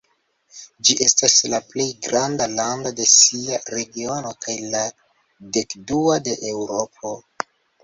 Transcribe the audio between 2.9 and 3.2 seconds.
de